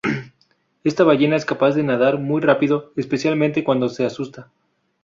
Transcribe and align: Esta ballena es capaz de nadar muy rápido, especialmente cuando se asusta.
Esta 0.83 1.03
ballena 1.03 1.35
es 1.35 1.45
capaz 1.45 1.73
de 1.75 1.83
nadar 1.83 2.17
muy 2.17 2.41
rápido, 2.41 2.91
especialmente 2.95 3.63
cuando 3.63 3.87
se 3.87 4.03
asusta. 4.03 4.49